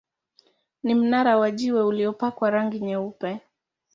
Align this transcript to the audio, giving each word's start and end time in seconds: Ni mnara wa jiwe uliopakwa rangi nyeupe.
Ni 0.83 0.95
mnara 0.95 1.37
wa 1.37 1.51
jiwe 1.51 1.83
uliopakwa 1.83 2.49
rangi 2.49 2.79
nyeupe. 2.79 3.39